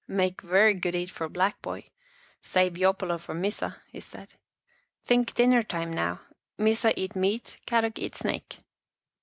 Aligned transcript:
"Make 0.21 0.41
very 0.41 0.73
good 0.73 0.95
eat 0.95 1.11
for 1.11 1.29
black 1.29 1.61
boy, 1.61 1.91
save 2.41 2.73
yopolo 2.75 3.19
for 3.19 3.35
Missa," 3.35 3.83
he 3.91 3.99
said." 3.99 4.33
Think 5.05 5.35
dinner 5.35 5.61
time 5.61 5.93
now, 5.93 6.21
Missa 6.57 6.99
eat 6.99 7.15
meat, 7.15 7.59
Kadok 7.67 7.99
eat 7.99 8.15
snake." 8.15 8.57